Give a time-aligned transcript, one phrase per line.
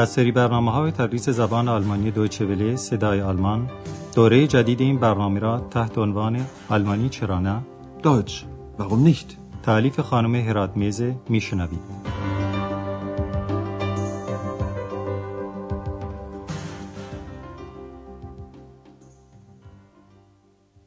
[0.00, 3.70] از سری برنامه های تدریس زبان آلمانی دویچه وله صدای آلمان
[4.14, 7.62] دوره جدید این برنامه را تحت عنوان آلمانی چرا نه
[8.02, 8.32] Deutsch,
[8.78, 9.36] warum nicht?
[9.62, 11.80] تعلیف خانم هرات میزه میشنوید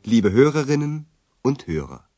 [0.05, 1.05] Liebe Hörerinnen
[1.41, 2.12] und Hörer.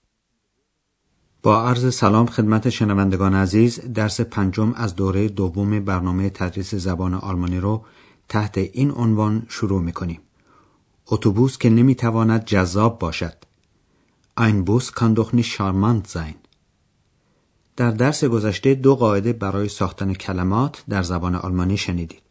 [1.45, 7.59] با عرض سلام خدمت شنوندگان عزیز درس پنجم از دوره دوم برنامه تدریس زبان آلمانی
[7.59, 7.85] رو
[8.29, 10.21] تحت این عنوان شروع می کنیم.
[11.07, 13.33] اتوبوس که نمی تواند جذاب باشد.
[14.39, 15.61] Ein Bus kann doch nicht.
[17.75, 22.21] در درس گذشته دو قاعده برای ساختن کلمات در زبان آلمانی شنیدید.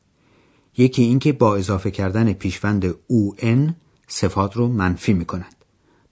[0.77, 5.55] یکی اینکه با اضافه کردن پیشوند او ان صفات رو منفی می کند.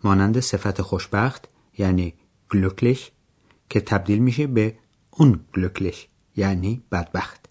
[0.04, 1.48] مانند صفت خوشبخت
[1.78, 2.14] یعنی
[2.52, 3.00] glücklich
[3.70, 4.78] که تبدیل میشه به
[5.16, 5.96] unglücklich
[6.36, 7.48] یعنی بدبخت.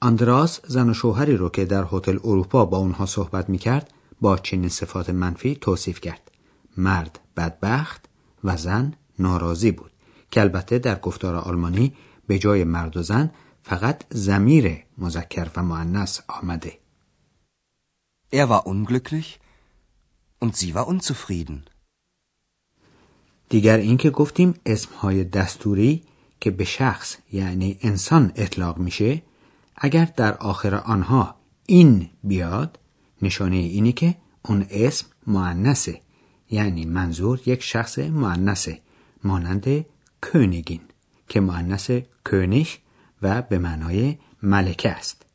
[0.00, 4.68] آندراس زن و شوهری رو که در هتل اروپا با اونها صحبت می‌کرد با چنین
[4.68, 6.30] صفات منفی توصیف کرد.
[6.76, 8.08] مرد بدبخت
[8.44, 9.90] و زن ناراضی بود
[10.30, 11.94] که البته در گفتار آلمانی
[12.26, 13.30] به جای مرد و زن
[13.62, 16.78] فقط زمیر مذکر و مؤنث آمده.
[18.32, 19.40] Er war unglücklich
[20.42, 21.58] und sie war unzufrieden.
[23.48, 26.02] دیگر اینکه گفتیم اسمهای دستوری
[26.40, 29.22] که به شخص یعنی انسان اطلاق میشه
[29.76, 31.34] اگر در آخر آنها
[31.66, 32.78] این بیاد
[33.22, 36.00] نشانه اینی که اون اسم معنسه
[36.50, 38.80] یعنی منظور یک شخص معنسه
[39.24, 39.86] مانند
[40.26, 40.80] کönigin
[41.28, 41.90] که معنس
[42.28, 42.68] کönich
[43.22, 45.26] و به معنای ملکه است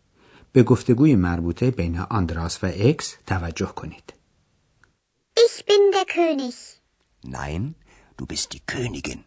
[0.52, 4.14] به گفتگوی مربوطه بین آندراس و اکس توجه کنید
[5.46, 6.58] Ich bin der König.
[7.38, 7.64] Nein,
[8.18, 9.20] du bist die Königin.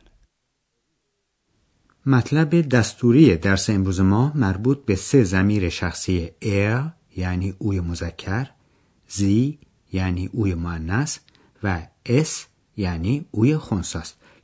[2.09, 8.51] مطلب دستوری درس امروز ما مربوط به سه زمیر شخصی er یعنی اوی مذکر
[9.08, 9.58] زی
[9.92, 11.19] یعنی اوی مؤنث
[11.63, 13.98] و اس یعنی اوی خنثی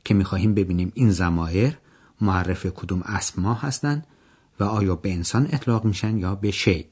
[0.05, 1.77] که می‌خواهیم ببینیم این زمایر
[2.21, 4.07] معرف کدوم اسما هستند
[4.59, 6.85] و آیا به انسان اطلاق میشن یا به شیء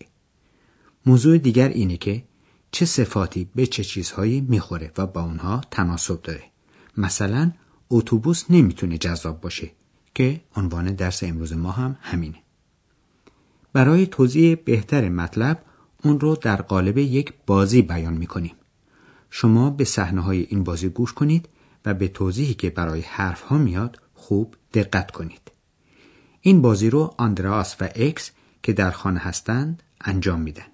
[1.05, 2.23] موضوع دیگر اینه که
[2.71, 6.43] چه صفاتی به چه چیزهایی می‌خوره و با اونها تناسب داره
[6.97, 7.51] مثلا
[7.89, 9.71] اتوبوس نمی‌تونه جذاب باشه
[10.15, 12.37] که عنوان درس امروز ما هم همینه.
[13.73, 15.63] برای توضیح بهتر مطلب
[16.03, 18.55] اون رو در قالب یک بازی بیان می‌کنیم.
[19.29, 21.49] شما به صحنه های این بازی گوش کنید
[21.85, 25.51] و به توضیحی که برای حرف ها میاد خوب دقت کنید.
[26.41, 28.31] این بازی رو آندراس و اکس
[28.63, 30.65] که در خانه هستند انجام میدن.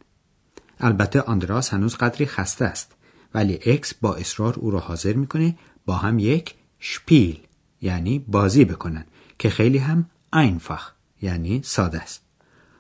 [0.80, 2.92] البته آندراس هنوز قدری خسته است
[3.34, 7.40] ولی اکس با اصرار او را حاضر می‌کنه با هم یک Spiel
[7.82, 9.06] یعنی بازی بکنن
[9.40, 10.82] که خیلی هم einfach
[11.22, 12.22] یعنی ساده است.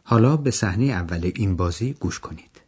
[0.03, 2.62] حالا به صحنه اول این بازی گوش کنید.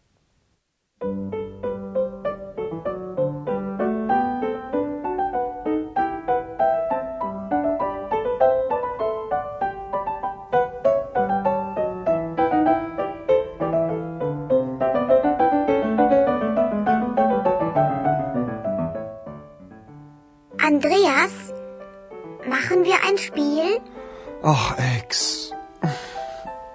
[24.52, 24.68] Ach,
[24.98, 25.52] Ex.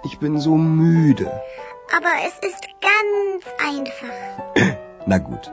[0.07, 1.29] Ich bin so müde.
[1.97, 3.41] Aber es ist ganz
[3.71, 4.21] einfach.
[5.11, 5.45] Na gut.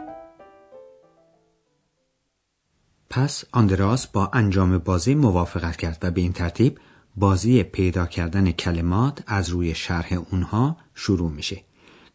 [3.11, 6.79] پس آندراس با انجام بازی موافقت کرد و به این ترتیب
[7.17, 11.61] بازی پیدا کردن کلمات از روی شرح اونها شروع میشه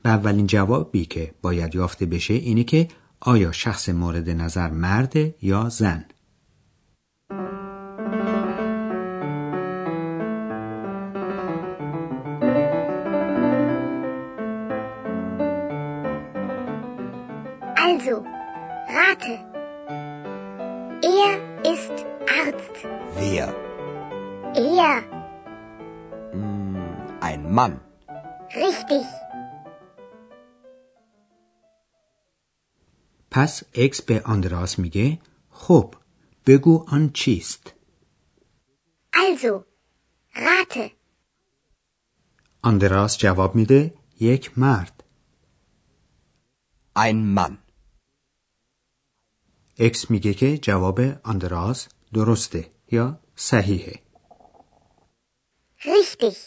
[0.06, 2.88] و اولین جوابی که باید یافته بشه اینه که
[3.20, 6.06] آیا شخص مورد نظر مرد یا زن
[17.87, 18.15] Also,
[18.99, 19.35] rate.
[21.03, 21.33] Er
[21.73, 21.97] ist
[22.41, 22.77] Arzt.
[23.19, 23.47] Wer?
[24.55, 25.03] Er.
[26.33, 26.77] Hm,
[27.21, 27.81] ein Mann.
[28.55, 29.07] Richtig.
[33.31, 35.19] پس اکس به آندراس میگه
[35.51, 35.95] خب
[36.47, 37.75] بگو آن چیست
[39.17, 39.65] Also,
[40.35, 40.91] rate.
[42.63, 45.05] آندراس جواب میده یک مرد
[46.99, 47.57] Ein Mann.
[49.80, 54.00] اکس میگه که جواب آندراس درسته یا صحیحه
[55.80, 56.38] Richtig.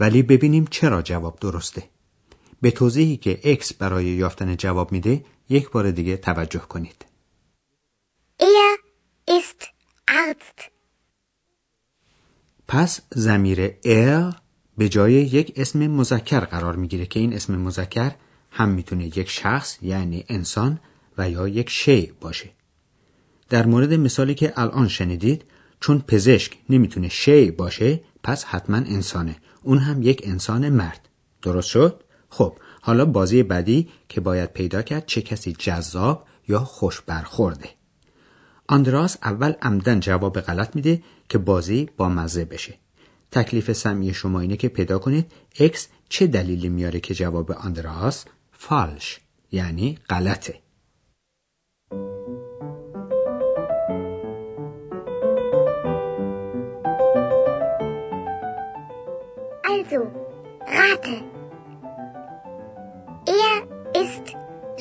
[0.00, 1.88] ولی ببینیم چرا جواب درسته
[2.60, 7.04] به توضیحی که اکس برای یافتن جواب میده یک بار دیگه توجه کنید
[8.40, 8.78] Er
[9.30, 9.62] ist
[10.08, 10.70] Arzt.
[12.68, 14.34] پس زمیر er
[14.78, 18.14] به جای یک اسم مذکر قرار می‌گیره که این اسم مذکر
[18.50, 20.80] هم می‌تونه یک شخص یعنی انسان
[21.18, 22.50] و یا یک شی باشه.
[23.48, 25.44] در مورد مثالی که الان شنیدید
[25.80, 29.36] چون پزشک نمی‌تونه شی باشه پس حتما انسانه.
[29.62, 31.08] اون هم یک انسان مرد.
[31.42, 37.00] درست شد؟ خب حالا بازی بعدی که باید پیدا کرد چه کسی جذاب یا خوش
[37.00, 37.68] برخورده
[38.68, 42.74] آندراس اول عمدن جواب غلط میده که بازی با مزه بشه.
[43.30, 49.20] تکلیف سمی شما اینه که پیدا کنید اکس چه دلیلی میاره که جواب آندراس فالش
[49.52, 50.61] یعنی غلطه.
[59.92, 60.02] Also,
[60.78, 61.16] rate.
[63.40, 63.54] Er
[64.02, 64.26] ist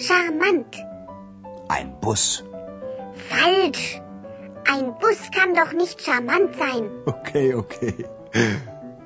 [0.08, 0.72] charmant.
[1.68, 2.44] Ein Bus.
[3.30, 4.02] Falsch.
[4.74, 6.84] Ein Bus kann doch nicht charmant sein.
[7.06, 7.96] Okay, okay.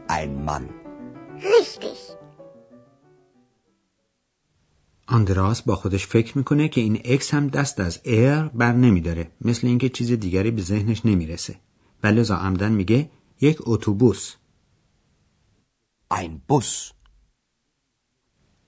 [0.07, 0.69] Ein Mann.
[1.42, 1.98] Richtig.
[5.08, 9.68] آندراس با خودش فکر می‌کنه که این اکس هم دست از er بر نمیداره مثل
[9.68, 11.56] اینکه چیز دیگری به ذهنش نمی‌رسه
[12.04, 13.10] و لذا عمداً میگه
[13.42, 14.36] یک اتوبوس
[16.13, 16.94] Ein Bus.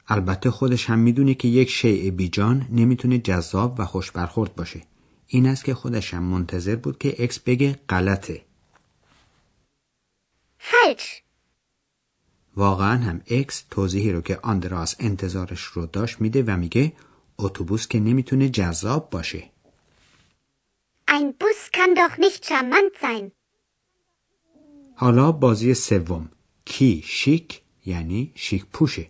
[0.07, 4.84] البته خودش هم می‌دونه که یک شیء بیجان نمی‌تونه جذاب و خوش برخورد باشه
[5.28, 8.45] این است که خودش هم منتظر بود که اکس بگه غلطه
[10.60, 11.22] Falsch.
[12.56, 16.94] واقعا هم اکس توضیحی رو که آندراس انتظارش رو داشت میده و میگه
[17.38, 19.51] اتوبوس که نمی‌تونه جذاب باشه
[21.10, 23.31] Ein Bus kann doch nicht charmant sein.
[24.95, 26.30] حالا بازی سوم
[26.69, 29.08] کی شیک یعنی شیک پوشه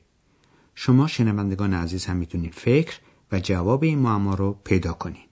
[0.75, 2.99] شما شنوندگان عزیز هم می‌تونید فکر
[3.31, 5.27] و جواب این معما رو پیدا کنید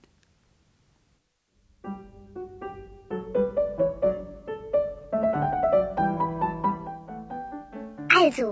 [8.26, 8.46] Also,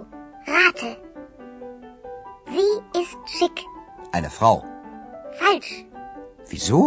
[0.57, 0.91] rate.
[2.55, 3.59] Sie ist schick.
[4.17, 4.57] Eine Frau.
[5.41, 5.73] Falsch.
[6.53, 6.81] Wieso?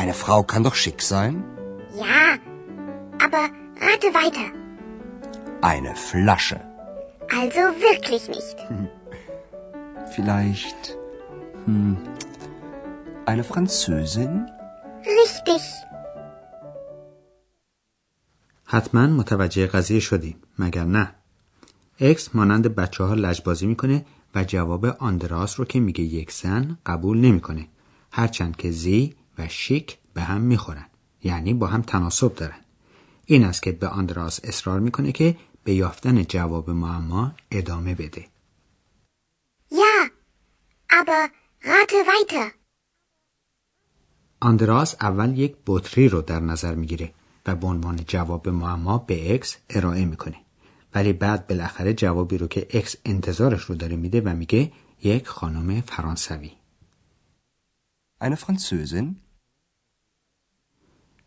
[0.00, 1.34] Eine Frau kann doch schick sein.
[2.04, 2.20] Ja,
[3.24, 3.42] aber
[3.86, 4.63] rate weiter.
[5.72, 6.58] Eine Flasche.
[7.40, 8.58] Also wirklich nicht.
[10.14, 10.82] Vielleicht.
[11.66, 11.96] Hm,
[13.30, 14.32] eine Französin?
[15.20, 15.62] Richtig.
[18.64, 21.14] حتما متوجه قضیه شدیم مگر نه
[22.00, 27.18] اکس مانند بچه ها لجبازی می‌کنه و جواب آندراس رو که میگه یک زن قبول
[27.18, 27.68] نمی‌کنه
[28.12, 30.86] هرچند که sie و schick به هم می‌خورن
[31.22, 32.60] یعنی با هم تناسب دارن
[33.26, 38.26] این است که به آندراس اصرار می‌کنه که به یافتن جواب معما ادامه بده
[39.70, 40.10] Ja,
[40.90, 41.30] aber
[41.62, 42.52] rate weiter.
[44.40, 47.14] آندراس اول یک بطری رو در نظر می‌گیره
[47.46, 50.36] و به عنوان جواب معما به اکس ارائه می‌کنه
[50.94, 54.72] ولی بعد بالاخره جوابی رو که اکس انتظارش رو داره میده و میگه
[55.02, 56.50] یک خانم فرانسوی
[58.22, 59.06] Eine Französin?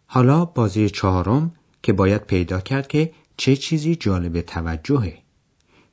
[0.05, 5.17] حالا بازی چهارم که باید پیدا کرد که چه چیزی جالب توجهه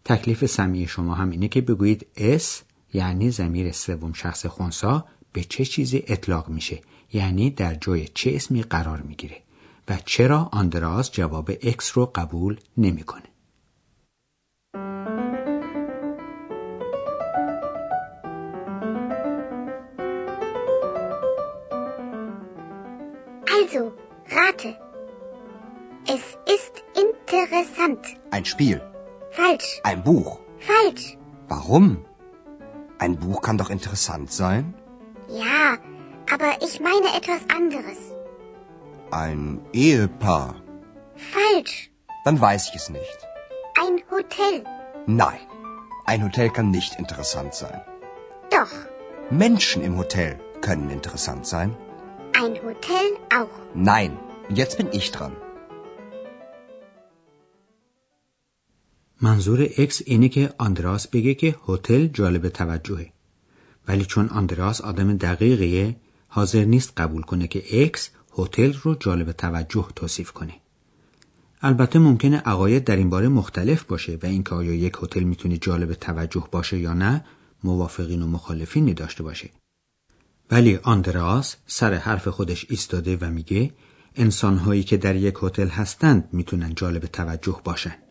[0.05, 2.62] تکلیف سمعی شما هم اینه که بگویید es
[2.93, 6.81] یعنی ضمیر سوم شخص خونسا به چه چیزی اطلاق میشه
[7.12, 9.37] یعنی در جای چه اسمی قرار می‌گیره
[9.88, 13.23] و چرا آندراس جواب اکس رو قبول نمی‌کنه
[23.57, 23.92] Also,
[24.30, 24.84] rate.
[26.06, 28.06] Es ist interessant.
[28.30, 28.80] Ein Spiel.
[29.30, 29.80] Falsch.
[29.84, 30.40] Ein Buch.
[30.58, 31.16] Falsch.
[31.49, 32.04] Warum?
[32.99, 34.75] Ein Buch kann doch interessant sein.
[35.28, 35.78] Ja,
[36.32, 37.99] aber ich meine etwas anderes.
[39.11, 40.56] Ein Ehepaar.
[41.16, 41.90] Falsch.
[42.25, 43.18] Dann weiß ich es nicht.
[43.82, 44.64] Ein Hotel.
[45.06, 45.40] Nein.
[46.04, 47.80] Ein Hotel kann nicht interessant sein.
[48.50, 48.73] Doch.
[49.30, 51.75] Menschen im Hotel können interessant sein.
[52.38, 53.49] Ein Hotel auch.
[53.75, 54.18] Nein.
[54.50, 55.34] Jetzt bin ich dran.
[59.25, 63.12] منظور اکس اینه که آندراس بگه که هتل جالب توجهه.
[63.88, 65.97] ولی چون آندراس آدم دقیقیه
[66.28, 70.54] حاضر نیست قبول کنه که اکس هتل رو جالب توجه توصیف کنه.
[71.62, 75.95] البته ممکنه عقاید در این باره مختلف باشه و اینکه آیا یک هتل می‌تونه جالب
[75.95, 77.25] توجه باشه یا نه
[77.64, 79.50] موافقین و مخالفینی داشته باشه.
[80.50, 83.71] ولی آندراس سر حرف خودش ایستاده و میگه
[84.16, 88.03] انسانهایی که در یک هتل هستند می‌تونن جالب توجه باشن.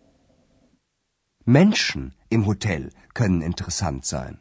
[1.46, 4.38] Menschen im Hotel können interessant sein.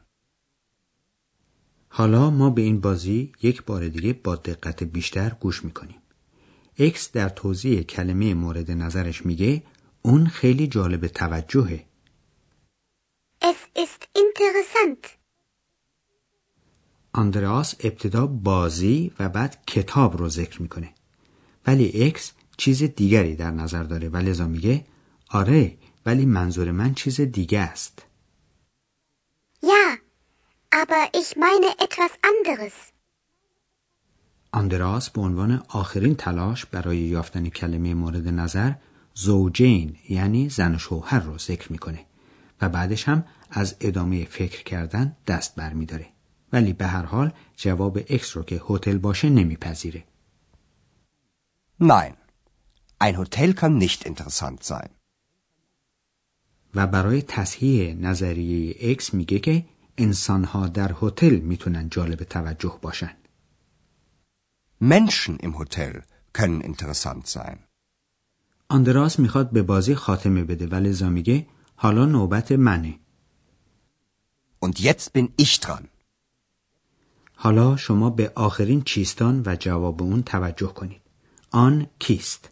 [1.88, 6.02] حالا ما به این بازی یک بار دیگه با دقت بیشتر گوش می‌کنیم.
[6.78, 9.62] اکس در توضیح کلمه مورد نظرش میگه
[10.02, 11.84] اون خیلی جالب توجهه
[13.42, 15.06] Es ist interessant.
[17.12, 20.94] آندراس ابتدا بازی و بعد کتاب رو ذکر می‌کنه
[21.66, 24.84] ولی اکس چیز دیگری در نظر داره و لذا میگه
[25.28, 28.02] آره ولی منظور من چیز دیگه است
[29.64, 29.98] Ja,
[30.70, 32.92] aber ich meine etwas anderes.
[34.52, 38.72] آندراس به عنوان آخرین تلاش برای یافتن کلمه مورد نظر
[39.14, 42.06] زوجین یعنی زن و شوهر رو ذکر می‌کنه
[42.60, 46.06] و بعدش هم از ادامه فکر کردن دست برمیداره
[46.52, 50.04] ولی به هر حال جواب اکس رو که هتل باشه نمیپذیره
[51.80, 52.14] Nein,
[53.00, 54.90] ein Hotel kann nicht interessant sein.
[56.74, 59.64] و برای تصحیح نظریه اکس میگه که
[59.98, 63.16] انسانها در هتل می‌تونن جالب توجه باشن.
[64.82, 66.02] Menschen im Hotel
[66.38, 67.58] können interessant sein.
[68.68, 72.98] آندراس می‌خواد به بازی خاتمه بده و لذا میگه حالا نوبت منه.
[74.64, 75.84] Und jetzt bin ich dran.
[77.34, 81.00] حالا شما به آخرین چیستان و جواب اون توجه کنید.
[81.50, 82.50] آن کیست؟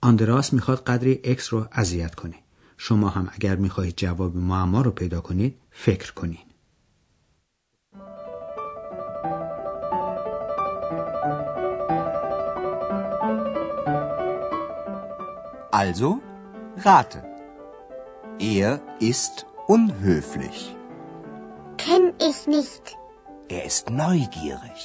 [0.00, 2.47] آندراس می‌خواد قدری اکس رو اذیت کنه.
[2.80, 6.48] شما هم اگر می‌خواهید جواب معما رو پیدا کنید فکر کنید
[15.84, 16.08] Also,
[16.84, 17.22] rate.
[18.56, 18.80] Er
[19.10, 20.58] ist unhöflich.
[21.76, 22.84] Kenn ich nicht.
[23.48, 24.80] Er ist neugierig.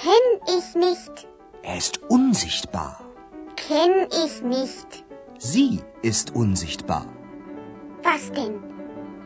[0.00, 0.26] Kenn
[0.56, 1.14] ich nicht.
[1.62, 3.00] Er ist unsichtbar.
[3.56, 4.90] Kenn ich nicht.
[5.41, 7.05] Sie ist unsichtbar.
[8.03, 8.55] Was denn?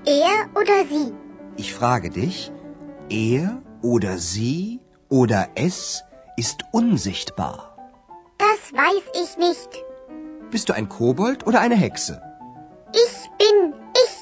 [0.06, 1.14] Er oder sie?
[1.58, 2.52] Ich frage dich,
[3.10, 4.80] er oder sie
[5.10, 6.04] oder es
[6.38, 7.58] ist unsichtbar.
[8.38, 9.72] Das weiß ich nicht.
[10.52, 12.22] Bist du ein Kobold oder eine Hexe?
[13.06, 13.58] Ich bin
[14.06, 14.16] ich.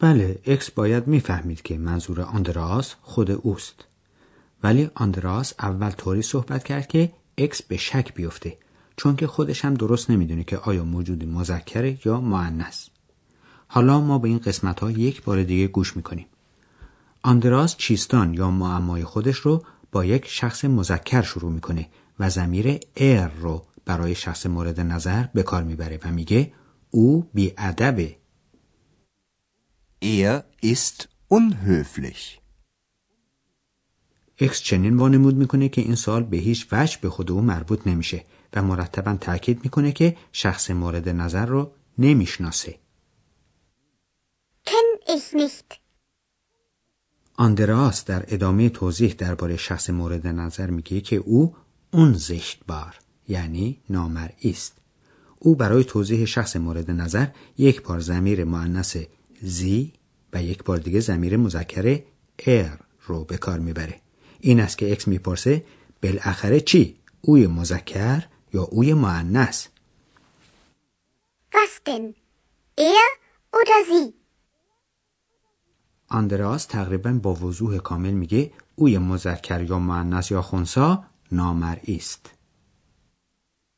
[0.00, 3.84] بله اکس باید میفهمید که منظور آندراس خود اوست
[4.62, 8.57] ولی آندراس اول طوری صحبت کرد که اکس به شک بیفته
[8.97, 12.89] چون که خودش هم درست نمی‌دونه که آیا موجود مذکره یا مؤنث
[13.67, 16.25] حالا ما به این قسمت ها یک بار دیگه گوش می‌کنیم.
[17.23, 21.89] آندراس چیستان یا معمای خودش رو با یک شخص مذکر شروع می‌کنه
[22.19, 26.53] و زمیر ار رو برای شخص مورد نظر به کار می‌بره و میگه
[26.91, 28.15] او بیادبه.
[30.03, 32.44] Er ist unhöflich.
[34.39, 38.23] اکس چنین وانمود می‌کنه که این سوال به هیچ وجه به خود او مربوط نمیشه
[38.53, 42.79] و مرتبا تاکید می‌کنه که شخص مورد نظر رو نمی‌شناسه.
[44.67, 45.79] Kenn ich nicht.
[47.37, 51.55] آندراس در ادامه توضیح درباره شخص مورد نظر میگه که او
[51.91, 52.95] اون زشتبار
[53.27, 54.77] یعنی نامرئی است.
[55.39, 57.27] او برای توضیح شخص مورد نظر
[57.57, 58.97] یک بار زمیر مؤنث
[59.41, 59.93] زی
[60.33, 61.99] و یک بار دیگه زمیر مذکر
[62.45, 64.01] ار رو به کار می‌بره.
[64.45, 65.65] این است که اکس می‌پرسه
[66.03, 68.23] بالاخره چی اوی مذکر
[68.53, 69.67] یا اوی مؤنث
[71.53, 72.13] Was denn?
[72.77, 73.09] Er
[73.53, 74.13] oder sie?
[76.09, 82.29] آندراس تقریبا با وضوح کامل میگه اوی مذکر یا مؤنث یا خونسا نامرئی است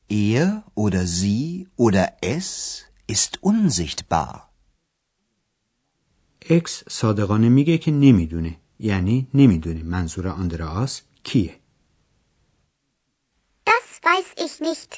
[0.10, 2.50] Er oder sie oder es
[3.12, 4.42] ist unsichtbar.
[6.50, 11.60] اکس صادقانه میگه که نمی‌دونه یعنی نمی‌دونه منظور آندراس کیه
[13.68, 14.98] Das weiß ich nicht.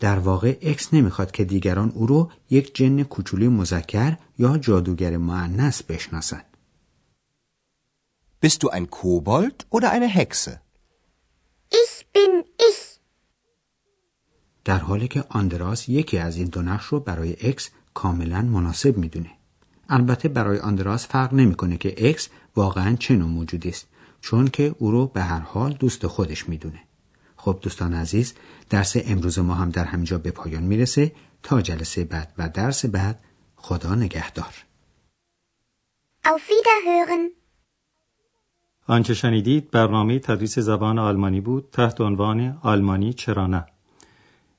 [0.00, 5.82] در واقع اکس نمی‌خواد که دیگران او رو یک جن کوچولی مذکر یا جادوگر مؤنث
[5.82, 6.44] بشناسند
[8.44, 10.60] Bist du ein Kobold oder eine Hexe?
[11.70, 12.98] Ich bin ich.
[14.64, 19.30] در حالی که آندراس یکی از این دو نقش رو برای اکس کاملا مناسب می‌دونه
[19.92, 23.88] البته برای آندراس فرق نمی‌کنه که اکس واقعا چه نوع موجودی است
[24.20, 26.80] چون که او رو به هر حال دوست خودش می‌دونه.
[27.36, 28.34] خب دوستان عزیز
[28.70, 31.12] درس امروز ما هم در همینجا به پایان می‌رسه.
[31.42, 33.20] تا جلسه بعد و درس بعد
[33.56, 34.54] خدا نگهدار.
[36.24, 37.30] Auf Wiederhören.
[38.86, 43.66] آنچه شنیدید برنامه تدریس زبان آلمانی بود تحت عنوان آلمانی چرا نه.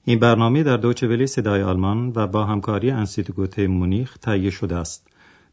[0.06, 5.08] این برنامه در دوچه ولی صدای آلمان و با همکاری انستیتوت مونیخ تهیه شده است.